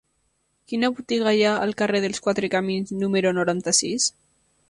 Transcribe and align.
Quina 0.71 0.89
botiga 0.99 1.33
hi 1.39 1.43
ha 1.49 1.51
al 1.65 1.75
carrer 1.81 2.01
dels 2.07 2.23
Quatre 2.27 2.51
Camins 2.55 2.95
número 3.05 3.35
noranta-sis? 3.41 4.09